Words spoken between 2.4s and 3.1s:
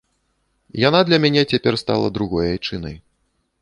айчынай.